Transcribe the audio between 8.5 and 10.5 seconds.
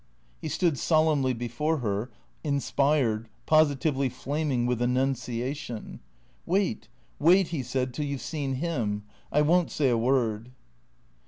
Him. I won't say a word."